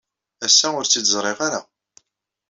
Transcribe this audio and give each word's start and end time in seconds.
Ass-a, 0.45 0.67
ur 0.77 0.85
tt-id-ẓriɣ 0.85 1.39
ara. 1.47 1.61